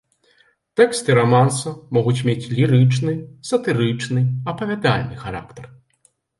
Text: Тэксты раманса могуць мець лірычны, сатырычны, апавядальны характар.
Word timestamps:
Тэксты 0.79 1.17
раманса 1.19 1.73
могуць 1.99 2.15
мець 2.29 2.49
лірычны, 2.55 3.13
сатырычны, 3.53 4.21
апавядальны 4.55 5.15
характар. 5.25 5.73